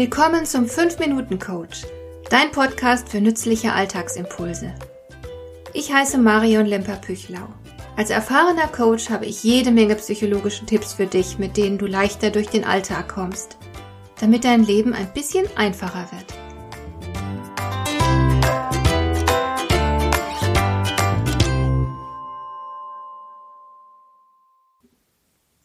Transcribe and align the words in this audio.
Willkommen 0.00 0.46
zum 0.46 0.64
5-Minuten-Coach, 0.64 1.82
dein 2.30 2.50
Podcast 2.52 3.10
für 3.10 3.20
nützliche 3.20 3.74
Alltagsimpulse. 3.74 4.74
Ich 5.74 5.92
heiße 5.92 6.16
Marion 6.16 6.64
Lemper-Püchlau. 6.64 7.46
Als 7.98 8.08
erfahrener 8.08 8.68
Coach 8.68 9.10
habe 9.10 9.26
ich 9.26 9.44
jede 9.44 9.70
Menge 9.70 9.96
psychologische 9.96 10.64
Tipps 10.64 10.94
für 10.94 11.04
dich, 11.04 11.38
mit 11.38 11.58
denen 11.58 11.76
du 11.76 11.84
leichter 11.84 12.30
durch 12.30 12.48
den 12.48 12.64
Alltag 12.64 13.10
kommst, 13.10 13.58
damit 14.18 14.44
dein 14.44 14.64
Leben 14.64 14.94
ein 14.94 15.12
bisschen 15.12 15.44
einfacher 15.54 16.08
wird. 16.12 16.32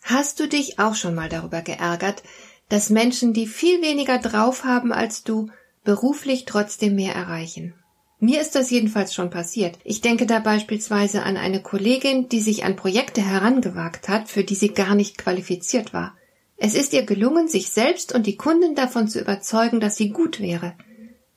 Hast 0.04 0.42
du 0.42 0.50
dich 0.50 0.78
auch 0.78 0.96
schon 0.96 1.16
mal 1.16 1.30
darüber 1.30 1.62
geärgert, 1.62 2.22
dass 2.70 2.90
Menschen, 2.90 3.34
die 3.34 3.48
viel 3.48 3.82
weniger 3.82 4.18
drauf 4.18 4.64
haben 4.64 4.92
als 4.92 5.24
du, 5.24 5.50
beruflich 5.84 6.46
trotzdem 6.46 6.96
mehr 6.96 7.14
erreichen. 7.14 7.76
Mir 8.20 8.42
ist 8.42 8.56
das 8.56 8.72
jedenfalls 8.72 9.14
schon 9.14 9.30
passiert. 9.30 9.78
Ich 9.84 10.02
denke 10.02 10.26
da 10.26 10.40
beispielsweise 10.40 11.24
an 11.24 11.38
eine 11.38 11.62
Kollegin, 11.62 12.30
die 12.30 12.40
sich 12.40 12.64
an 12.64 12.76
Projekte 12.76 13.22
herangewagt 13.22 14.10
hat, 14.10 14.30
für 14.30 14.44
die 14.44 14.56
sie 14.56 14.70
gar 14.70 14.96
nicht 14.96 15.18
qualifiziert 15.18 15.94
war. 15.94 16.16
Es 16.58 16.74
ist 16.74 16.94
ihr 16.94 17.04
gelungen, 17.04 17.48
sich 17.48 17.70
selbst 17.70 18.16
und 18.16 18.26
die 18.26 18.38
Kunden 18.38 18.76
davon 18.76 19.10
zu 19.10 19.20
überzeugen, 19.20 19.80
dass 19.80 19.98
sie 19.98 20.10
gut 20.10 20.40
wäre. 20.40 20.74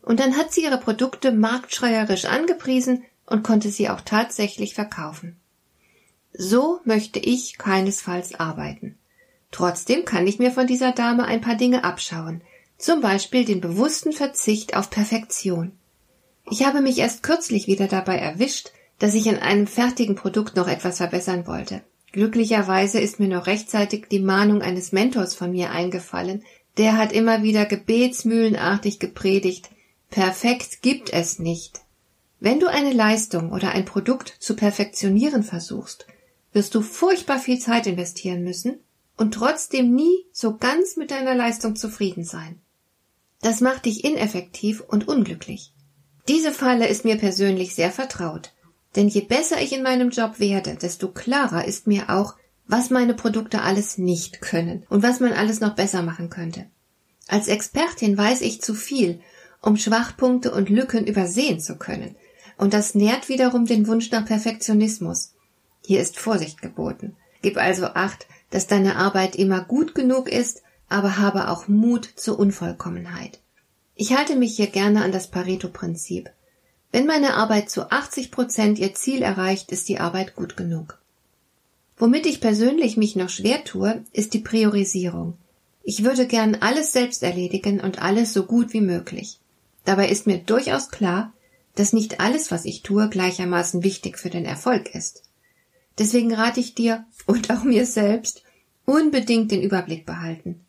Und 0.03 0.21
dann 0.21 0.37
hat 0.37 0.53
sie 0.53 0.63
ihre 0.63 0.79
Produkte 0.79 1.33
marktschreierisch 1.33 2.25
angepriesen 2.25 3.05
und 3.27 3.43
konnte 3.43 3.71
sie 3.71 3.91
auch 3.91 4.01
tatsächlich 4.01 4.75
verkaufen. 4.75 5.37
So 6.33 6.81
möchte 6.85 7.19
ich 7.19 7.59
keinesfalls 7.59 8.35
arbeiten. 8.39 8.97
Trotzdem 9.51 10.05
kann 10.05 10.27
ich 10.27 10.39
mir 10.39 10.51
von 10.51 10.67
dieser 10.67 10.93
Dame 10.93 11.25
ein 11.25 11.41
paar 11.41 11.57
Dinge 11.57 11.85
abschauen, 11.85 12.43
zum 12.77 13.01
Beispiel 13.01 13.45
den 13.45 13.61
bewussten 13.61 14.13
Verzicht 14.13 14.77
auf 14.77 14.91
Perfektion. 14.91 15.73
Ich 16.51 16.65
habe 16.65 16.81
mich 16.81 16.99
erst 16.99 17.23
kürzlich 17.23 17.67
wieder 17.67 17.89
dabei 17.89 18.17
erwischt, 18.17 18.73
dass 18.99 19.15
ich 19.15 19.29
an 19.29 19.39
einem 19.39 19.67
fertigen 19.67 20.15
Produkt 20.15 20.57
noch 20.57 20.69
etwas 20.69 20.99
verbessern 20.99 21.47
wollte. 21.47 21.83
Glücklicherweise 22.13 23.01
ist 23.01 23.21
mir 23.21 23.29
noch 23.29 23.47
rechtzeitig 23.47 24.07
die 24.11 24.21
Mahnung 24.21 24.63
eines 24.63 24.93
Mentors 24.93 25.35
von 25.35 25.53
mir 25.53 25.71
eingefallen, 25.71 26.43
der 26.79 26.97
hat 26.97 27.13
immer 27.13 27.43
wieder 27.43 27.67
gebetsmühlenartig 27.67 28.99
gepredigt, 28.99 29.71
perfekt 30.11 30.81
gibt 30.83 31.13
es 31.13 31.39
nicht. 31.39 31.81
Wenn 32.41 32.61
du 32.61 32.69
eine 32.69 32.93
Leistung 32.93 33.53
oder 33.53 33.73
ein 33.73 33.85
Produkt 33.85 34.37
zu 34.39 34.55
perfektionieren 34.55 35.43
versuchst, 35.43 36.07
wirst 36.53 36.75
du 36.75 36.83
furchtbar 36.83 37.39
viel 37.39 37.59
Zeit 37.59 37.87
investieren 37.87 38.43
müssen 38.43 38.79
und 39.19 39.35
trotzdem 39.35 39.95
nie 39.95 40.25
so 40.33 40.57
ganz 40.57 40.97
mit 40.97 41.11
deiner 41.11 41.35
Leistung 41.35 41.77
zufrieden 41.77 42.25
sein. 42.25 42.61
Das 43.43 43.61
macht 43.61 43.85
dich 43.85 44.05
ineffektiv 44.05 44.81
und 44.81 45.07
unglücklich. 45.07 45.73
Diese 46.29 46.53
Falle 46.53 46.89
ist 46.89 47.05
mir 47.05 47.17
persönlich 47.17 47.75
sehr 47.75 47.91
vertraut, 47.91 48.53
denn 48.97 49.09
je 49.09 49.21
besser 49.21 49.61
ich 49.61 49.73
in 49.73 49.83
meinem 49.83 50.11
Job 50.11 50.39
werde, 50.39 50.77
desto 50.77 51.09
klarer 51.09 51.67
ist 51.67 51.87
mir 51.87 52.11
auch, 52.11 52.37
was 52.67 52.91
meine 52.91 53.15
Produkte 53.15 53.63
alles 53.63 53.99
nicht 53.99 54.41
können 54.41 54.87
und 54.89 55.03
was 55.03 55.21
man 55.21 55.33
alles 55.33 55.61
noch 55.61 55.75
besser 55.75 56.03
machen 56.03 56.31
könnte. 56.31 56.67
Als 57.27 57.49
Expertin 57.49 58.17
weiß 58.17 58.41
ich 58.41 58.63
zu 58.63 58.75
viel, 58.75 59.21
um 59.61 59.77
Schwachpunkte 59.77 60.53
und 60.53 60.69
Lücken 60.69 61.07
übersehen 61.07 61.61
zu 61.61 61.77
können, 61.77 62.17
und 62.57 62.75
das 62.75 62.95
nährt 62.95 63.29
wiederum 63.29 63.67
den 63.67 63.87
Wunsch 63.87 64.11
nach 64.11 64.27
Perfektionismus. 64.27 65.35
Hier 65.85 66.01
ist 66.01 66.19
Vorsicht 66.19 66.61
geboten. 66.61 67.17
Gib 67.41 67.57
also 67.57 67.87
acht, 67.87 68.27
dass 68.51 68.67
deine 68.67 68.97
Arbeit 68.97 69.37
immer 69.37 69.61
gut 69.63 69.95
genug 69.95 70.29
ist, 70.29 70.63
aber 70.89 71.19
habe 71.19 71.49
auch 71.49 71.69
Mut 71.69 72.09
zur 72.17 72.39
Unvollkommenheit. 72.39 73.41
Ich 73.95 74.17
halte 74.17 74.37
mich 74.37 74.57
hier 74.57 74.69
gerne 74.69 75.03
an 75.03 75.13
das 75.13 75.29
Pareto-Prinzip. 75.31 76.31
Wenn 76.93 77.07
meine 77.07 77.35
Arbeit 77.35 77.69
zu 77.69 77.91
80 77.91 78.31
Prozent 78.31 78.79
ihr 78.79 78.95
Ziel 78.95 79.23
erreicht, 79.23 79.73
ist 79.73 79.89
die 79.89 79.99
Arbeit 79.99 80.35
gut 80.35 80.57
genug. 80.57 80.99
Womit 81.99 82.27
ich 82.27 82.41
persönlich 82.41 82.97
mich 82.97 83.17
noch 83.17 83.29
schwer 83.29 83.65
tue, 83.65 84.05
ist 84.13 84.33
die 84.33 84.39
Priorisierung. 84.39 85.37
Ich 85.83 86.05
würde 86.05 86.27
gern 86.27 86.55
alles 86.55 86.93
selbst 86.93 87.23
erledigen 87.23 87.81
und 87.81 88.01
alles 88.01 88.33
so 88.33 88.45
gut 88.45 88.73
wie 88.73 88.81
möglich. 88.81 89.41
Dabei 89.85 90.09
ist 90.09 90.27
mir 90.27 90.39
durchaus 90.39 90.91
klar, 90.91 91.33
dass 91.75 91.93
nicht 91.93 92.21
alles, 92.21 92.51
was 92.51 92.65
ich 92.65 92.83
tue, 92.83 93.09
gleichermaßen 93.09 93.83
wichtig 93.83 94.19
für 94.19 94.31
den 94.31 94.45
Erfolg 94.45 94.95
ist. 94.95 95.23
Deswegen 95.99 96.33
rate 96.33 96.61
ich 96.61 96.75
dir 96.75 97.05
und 97.27 97.51
auch 97.51 97.65
mir 97.65 97.87
selbst 97.87 98.43
unbedingt 98.85 99.51
den 99.51 99.63
Überblick 99.63 100.07
behalten. 100.07 100.65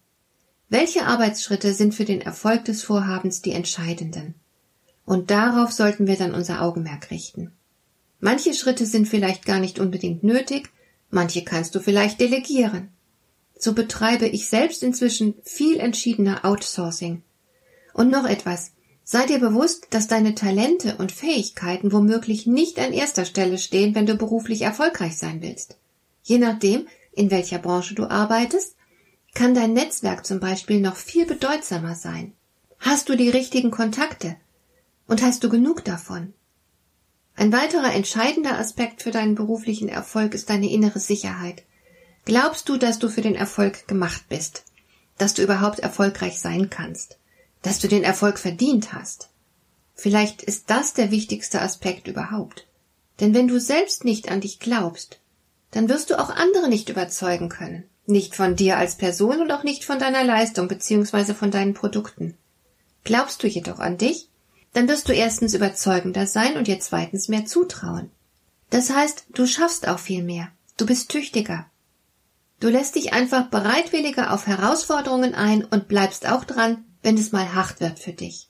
Welche 0.70 1.06
Arbeitsschritte 1.06 1.74
sind 1.74 1.96
für 1.96 2.06
den 2.06 2.22
Erfolg 2.22 2.66
des 2.66 2.84
Vorhabens 2.84 3.42
die 3.42 3.52
entscheidenden? 3.52 4.36
Und 5.06 5.32
darauf 5.32 5.72
sollten 5.72 6.06
wir 6.06 6.16
dann 6.16 6.36
unser 6.36 6.62
Augenmerk 6.62 7.10
richten. 7.10 7.52
Manche 8.20 8.54
Schritte 8.54 8.86
sind 8.86 9.08
vielleicht 9.08 9.46
gar 9.46 9.60
nicht 9.60 9.80
unbedingt 9.80 10.24
nötig, 10.24 10.70
manche 11.10 11.44
kannst 11.44 11.74
du 11.74 11.80
vielleicht 11.80 12.20
delegieren. 12.20 12.90
So 13.58 13.74
betreibe 13.74 14.28
ich 14.28 14.50
selbst 14.50 14.84
inzwischen 14.84 15.36
viel 15.44 15.80
entschiedener 15.80 16.46
Outsourcing. 16.46 17.24
Und 17.94 18.12
noch 18.12 18.26
etwas, 18.26 18.72
Sei 19.12 19.26
dir 19.26 19.40
bewusst, 19.40 19.88
dass 19.90 20.06
deine 20.06 20.36
Talente 20.36 20.98
und 20.98 21.12
Fähigkeiten 21.12 21.92
womöglich 21.92 22.46
nicht 22.46 22.78
an 22.78 22.94
erster 22.94 23.26
Stelle 23.26 23.58
stehen, 23.58 23.96
wenn 23.96 24.06
du 24.06 24.14
beruflich 24.14 24.62
erfolgreich 24.62 25.18
sein 25.18 25.42
willst. 25.42 25.78
Je 26.22 26.38
nachdem, 26.38 26.88
in 27.14 27.32
welcher 27.32 27.58
Branche 27.58 27.96
du 27.96 28.06
arbeitest, 28.06 28.76
kann 29.34 29.56
dein 29.56 29.74
Netzwerk 29.74 30.28
zum 30.28 30.40
Beispiel 30.40 30.80
noch 30.80 30.96
viel 30.96 31.26
bedeutsamer 31.26 31.96
sein. 31.96 32.34
Hast 32.78 33.10
du 33.10 33.18
die 33.18 33.32
richtigen 33.32 33.72
Kontakte? 33.72 34.36
Und 35.08 35.24
hast 35.24 35.44
du 35.44 35.50
genug 35.50 35.84
davon? 35.84 36.36
Ein 37.36 37.52
weiterer 37.52 37.92
entscheidender 37.92 38.60
Aspekt 38.60 39.02
für 39.02 39.10
deinen 39.10 39.34
beruflichen 39.34 39.90
Erfolg 39.90 40.36
ist 40.36 40.52
deine 40.52 40.70
innere 40.70 41.00
Sicherheit. 41.00 41.64
Glaubst 42.26 42.70
du, 42.70 42.78
dass 42.78 43.00
du 43.00 43.10
für 43.10 43.22
den 43.22 43.34
Erfolg 43.34 43.88
gemacht 43.88 44.26
bist? 44.30 44.66
Dass 45.18 45.34
du 45.34 45.42
überhaupt 45.42 45.80
erfolgreich 45.80 46.40
sein 46.40 46.70
kannst? 46.70 47.19
Dass 47.62 47.80
du 47.80 47.88
den 47.88 48.04
Erfolg 48.04 48.40
verdient 48.40 48.94
hast. 48.94 49.30
Vielleicht 49.96 50.42
ist 50.44 50.70
das 50.70 50.94
der 50.94 51.12
wichtigste 51.12 51.62
Aspekt 51.62 52.08
überhaupt. 52.08 52.68
Denn 53.20 53.34
wenn 53.34 53.48
du 53.48 53.60
selbst 53.60 54.06
nicht 54.06 54.32
an 54.32 54.42
dich 54.42 54.60
glaubst, 54.60 55.20
dann 55.72 55.90
wirst 55.90 56.10
du 56.10 56.20
auch 56.20 56.30
andere 56.30 56.70
nicht 56.70 56.90
überzeugen 56.90 57.50
können. 57.50 57.84
Nicht 58.06 58.36
von 58.36 58.56
dir 58.56 58.78
als 58.78 58.96
Person 58.96 59.42
und 59.42 59.52
auch 59.52 59.64
nicht 59.64 59.86
von 59.86 60.00
deiner 60.00 60.24
Leistung 60.24 60.68
bzw. 60.68 61.34
von 61.34 61.52
deinen 61.52 61.74
Produkten. 61.74 62.36
Glaubst 63.04 63.44
du 63.44 63.48
jedoch 63.48 63.80
an 63.80 63.98
dich, 63.98 64.30
dann 64.74 64.88
wirst 64.88 65.10
du 65.10 65.14
erstens 65.14 65.54
überzeugender 65.54 66.28
sein 66.28 66.58
und 66.58 66.68
dir 66.68 66.80
zweitens 66.80 67.28
mehr 67.28 67.46
zutrauen. 67.46 68.10
Das 68.70 68.90
heißt, 68.90 69.26
du 69.34 69.46
schaffst 69.46 69.88
auch 69.88 70.00
viel 70.00 70.24
mehr. 70.24 70.50
Du 70.78 70.86
bist 70.86 71.10
tüchtiger. 71.10 71.66
Du 72.60 72.70
lässt 72.70 72.96
dich 72.96 73.14
einfach 73.14 73.48
bereitwilliger 73.48 74.34
auf 74.34 74.48
Herausforderungen 74.48 75.34
ein 75.34 75.64
und 75.64 75.88
bleibst 75.88 76.28
auch 76.28 76.44
dran, 76.46 76.86
wenn 77.02 77.18
es 77.18 77.32
mal 77.32 77.54
hart 77.54 77.80
wird 77.80 78.00
für 78.00 78.14
dich. 78.14 78.48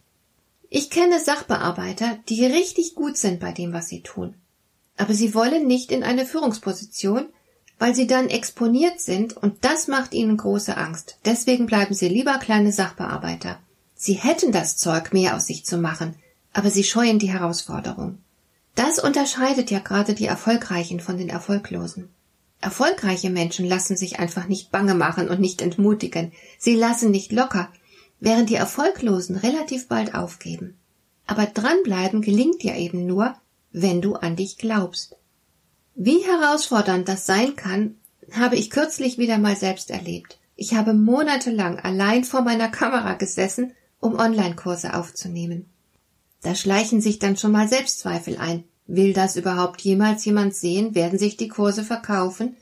Ich 0.69 0.89
kenne 0.89 1.19
Sachbearbeiter, 1.19 2.19
die 2.29 2.45
richtig 2.45 2.95
gut 2.95 3.17
sind 3.17 3.39
bei 3.39 3.51
dem, 3.51 3.73
was 3.73 3.87
sie 3.89 4.01
tun. 4.01 4.35
Aber 4.97 5.13
sie 5.13 5.33
wollen 5.33 5.65
nicht 5.65 5.91
in 5.91 6.03
eine 6.03 6.25
Führungsposition, 6.25 7.27
weil 7.79 7.95
sie 7.95 8.05
dann 8.05 8.27
exponiert 8.27 8.99
sind 8.99 9.35
und 9.35 9.63
das 9.65 9.87
macht 9.87 10.13
ihnen 10.13 10.37
große 10.37 10.75
Angst. 10.77 11.17
Deswegen 11.25 11.65
bleiben 11.65 11.95
sie 11.95 12.09
lieber 12.09 12.37
kleine 12.37 12.71
Sachbearbeiter. 12.71 13.57
Sie 13.95 14.13
hätten 14.13 14.51
das 14.51 14.77
Zeug, 14.77 15.13
mehr 15.13 15.35
aus 15.35 15.47
sich 15.47 15.65
zu 15.65 15.77
machen, 15.77 16.15
aber 16.53 16.69
sie 16.69 16.83
scheuen 16.83 17.19
die 17.19 17.31
Herausforderung. 17.31 18.19
Das 18.75 18.99
unterscheidet 18.99 19.71
ja 19.71 19.79
gerade 19.79 20.13
die 20.13 20.25
Erfolgreichen 20.25 20.99
von 20.99 21.17
den 21.17 21.29
Erfolglosen. 21.29 22.09
Erfolgreiche 22.61 23.29
Menschen 23.29 23.65
lassen 23.65 23.95
sich 23.95 24.19
einfach 24.19 24.47
nicht 24.47 24.71
bange 24.71 24.93
machen 24.93 25.29
und 25.29 25.39
nicht 25.39 25.61
entmutigen. 25.61 26.33
Sie 26.57 26.75
lassen 26.75 27.09
nicht 27.11 27.31
locker, 27.31 27.69
während 28.19 28.49
die 28.49 28.55
Erfolglosen 28.55 29.35
relativ 29.35 29.87
bald 29.87 30.15
aufgeben. 30.15 30.77
Aber 31.27 31.45
dranbleiben 31.45 32.21
gelingt 32.21 32.63
dir 32.63 32.75
eben 32.75 33.05
nur, 33.05 33.35
wenn 33.71 34.01
du 34.01 34.15
an 34.15 34.35
dich 34.35 34.57
glaubst. 34.57 35.15
Wie 35.95 36.19
herausfordernd 36.23 37.07
das 37.07 37.25
sein 37.25 37.55
kann, 37.55 37.95
habe 38.31 38.55
ich 38.55 38.69
kürzlich 38.69 39.17
wieder 39.17 39.37
mal 39.37 39.55
selbst 39.55 39.91
erlebt. 39.91 40.39
Ich 40.55 40.73
habe 40.73 40.93
monatelang 40.93 41.79
allein 41.79 42.23
vor 42.23 42.41
meiner 42.41 42.69
Kamera 42.69 43.13
gesessen, 43.13 43.73
um 43.99 44.15
Online-Kurse 44.15 44.93
aufzunehmen. 44.93 45.69
Da 46.41 46.55
schleichen 46.55 47.01
sich 47.01 47.19
dann 47.19 47.37
schon 47.37 47.51
mal 47.51 47.67
Selbstzweifel 47.67 48.37
ein. 48.37 48.63
Will 48.87 49.13
das 49.13 49.35
überhaupt 49.35 49.81
jemals 49.81 50.25
jemand 50.25 50.55
sehen? 50.55 50.95
Werden 50.95 51.19
sich 51.19 51.37
die 51.37 51.47
Kurse 51.47 51.83
verkaufen? 51.83 52.57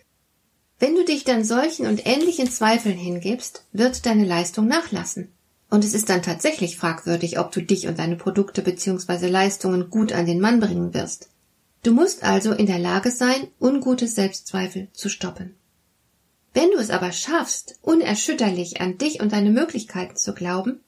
Wenn 0.80 0.96
du 0.96 1.06
dich 1.06 1.24
dann 1.24 1.44
solchen 1.44 1.88
und 1.88 2.06
ähnlichen 2.06 2.52
Zweifeln 2.52 2.98
hingibst, 2.98 3.66
wird 3.72 4.06
deine 4.06 4.26
Leistung 4.26 4.68
nachlassen. 4.68 5.32
Und 5.70 5.84
es 5.84 5.94
ist 5.94 6.10
dann 6.10 6.22
tatsächlich 6.22 6.78
fragwürdig, 6.78 7.40
ob 7.40 7.52
du 7.52 7.62
dich 7.62 7.88
und 7.88 8.00
deine 8.00 8.16
Produkte 8.16 8.62
bzw. 8.62 9.28
Leistungen 9.28 9.90
gut 9.90 10.14
an 10.14 10.26
den 10.26 10.40
Mann 10.40 10.60
bringen 10.60 10.94
wirst. 10.94 11.30
Du 11.84 11.94
musst 11.94 12.24
also 12.24 12.54
in 12.54 12.66
der 12.66 12.80
Lage 12.80 13.12
sein, 13.12 13.48
ungute 13.60 14.08
Selbstzweifel 14.08 14.88
zu 14.94 15.10
stoppen. 15.10 15.56
Wenn 16.54 16.72
du 16.72 16.78
es 16.78 16.90
aber 16.90 17.12
schaffst, 17.12 17.78
unerschütterlich 17.82 18.82
an 18.82 18.98
dich 18.98 19.22
und 19.22 19.32
deine 19.32 19.52
Möglichkeiten 19.52 20.16
zu 20.16 20.34
glauben, 20.34 20.80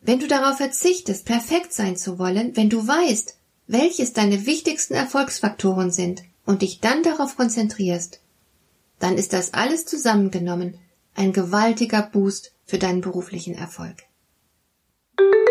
Wenn 0.00 0.18
du 0.18 0.26
darauf 0.26 0.56
verzichtest, 0.56 1.26
perfekt 1.26 1.72
sein 1.72 1.96
zu 1.96 2.18
wollen, 2.18 2.56
wenn 2.56 2.70
du 2.70 2.86
weißt, 2.86 3.36
welches 3.66 4.12
deine 4.12 4.46
wichtigsten 4.46 4.94
Erfolgsfaktoren 4.94 5.90
sind 5.90 6.22
und 6.46 6.62
dich 6.62 6.80
dann 6.80 7.02
darauf 7.02 7.36
konzentrierst, 7.36 8.20
dann 8.98 9.16
ist 9.16 9.32
das 9.32 9.54
alles 9.54 9.84
zusammengenommen 9.84 10.78
ein 11.14 11.32
gewaltiger 11.32 12.02
Boost 12.02 12.52
für 12.64 12.78
deinen 12.78 13.02
beruflichen 13.02 13.54
Erfolg. 13.54 14.04